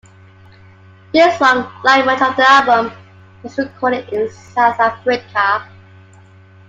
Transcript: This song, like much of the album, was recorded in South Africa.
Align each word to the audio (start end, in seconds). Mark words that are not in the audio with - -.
This 1.13 1.37
song, 1.37 1.71
like 1.83 2.07
much 2.07 2.23
of 2.23 2.35
the 2.35 2.41
album, 2.49 2.91
was 3.43 3.55
recorded 3.59 4.09
in 4.09 4.31
South 4.31 4.79
Africa. 4.79 5.69